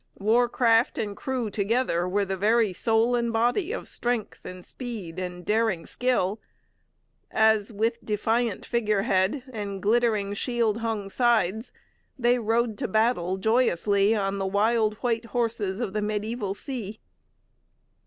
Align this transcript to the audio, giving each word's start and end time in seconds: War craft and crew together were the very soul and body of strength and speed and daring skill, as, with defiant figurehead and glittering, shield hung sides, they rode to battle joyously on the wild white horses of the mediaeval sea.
War 0.17 0.49
craft 0.49 0.97
and 0.97 1.15
crew 1.15 1.51
together 1.51 2.09
were 2.09 2.25
the 2.25 2.35
very 2.35 2.73
soul 2.73 3.13
and 3.15 3.31
body 3.31 3.71
of 3.71 3.87
strength 3.87 4.43
and 4.43 4.65
speed 4.65 5.19
and 5.19 5.45
daring 5.45 5.85
skill, 5.85 6.41
as, 7.29 7.71
with 7.71 8.03
defiant 8.03 8.65
figurehead 8.65 9.43
and 9.53 9.79
glittering, 9.79 10.33
shield 10.33 10.79
hung 10.79 11.07
sides, 11.07 11.71
they 12.17 12.39
rode 12.39 12.79
to 12.79 12.87
battle 12.87 13.37
joyously 13.37 14.15
on 14.15 14.39
the 14.39 14.47
wild 14.47 14.95
white 15.05 15.25
horses 15.25 15.79
of 15.79 15.93
the 15.93 16.01
mediaeval 16.01 16.55
sea. 16.55 16.99